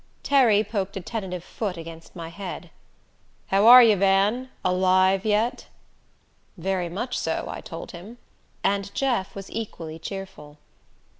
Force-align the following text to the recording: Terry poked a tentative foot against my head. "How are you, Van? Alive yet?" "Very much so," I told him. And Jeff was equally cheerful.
Terry 0.23 0.63
poked 0.63 0.97
a 0.97 0.99
tentative 0.99 1.43
foot 1.43 1.77
against 1.77 2.15
my 2.15 2.29
head. 2.29 2.71
"How 3.49 3.67
are 3.67 3.83
you, 3.83 3.95
Van? 3.95 4.49
Alive 4.65 5.27
yet?" 5.27 5.67
"Very 6.57 6.89
much 6.89 7.15
so," 7.15 7.45
I 7.47 7.61
told 7.61 7.91
him. 7.91 8.17
And 8.63 8.91
Jeff 8.95 9.35
was 9.35 9.51
equally 9.51 9.99
cheerful. 9.99 10.57